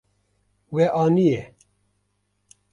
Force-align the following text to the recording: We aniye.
We 0.73 0.83
aniye. 1.03 1.41